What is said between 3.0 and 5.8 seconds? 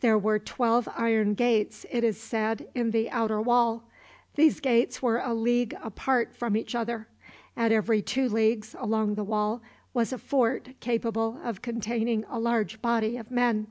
outer wall. These gates were a league